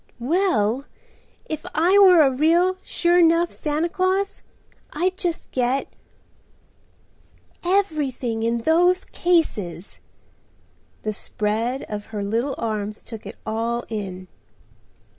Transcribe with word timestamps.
"Well, 0.19 0.85
if 1.45 1.63
I 1.75 1.99
were 1.99 2.23
a 2.23 2.31
real, 2.31 2.77
sure 2.81 3.21
'nough 3.21 3.51
Santa 3.53 3.87
Claus, 3.87 4.41
I'd 4.91 5.15
just 5.15 5.51
get—everything 5.51 8.41
in 8.41 8.61
those 8.63 9.05
cases." 9.05 9.99
The 11.03 11.13
spread 11.13 11.83
of 11.83 12.07
her 12.07 12.23
little 12.23 12.55
arms 12.57 13.03
took 13.03 13.27
it 13.27 13.37
all 13.45 13.83
in. 13.89 14.27